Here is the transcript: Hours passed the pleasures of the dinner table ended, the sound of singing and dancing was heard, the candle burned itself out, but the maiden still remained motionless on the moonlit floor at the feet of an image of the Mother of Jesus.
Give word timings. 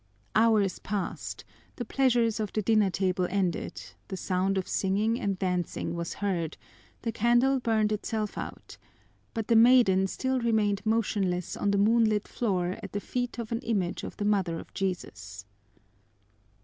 Hours 0.33 0.79
passed 0.79 1.45
the 1.75 1.85
pleasures 1.85 2.39
of 2.39 2.51
the 2.53 2.63
dinner 2.63 2.89
table 2.89 3.27
ended, 3.29 3.83
the 4.07 4.17
sound 4.17 4.57
of 4.57 4.67
singing 4.67 5.19
and 5.19 5.37
dancing 5.37 5.93
was 5.93 6.15
heard, 6.15 6.57
the 7.03 7.11
candle 7.11 7.59
burned 7.59 7.91
itself 7.91 8.35
out, 8.35 8.77
but 9.35 9.47
the 9.47 9.55
maiden 9.55 10.07
still 10.07 10.39
remained 10.39 10.83
motionless 10.87 11.55
on 11.55 11.69
the 11.69 11.77
moonlit 11.77 12.27
floor 12.27 12.79
at 12.81 12.93
the 12.93 12.99
feet 12.99 13.37
of 13.37 13.51
an 13.51 13.59
image 13.59 14.03
of 14.03 14.17
the 14.17 14.25
Mother 14.25 14.57
of 14.57 14.73
Jesus. 14.73 15.45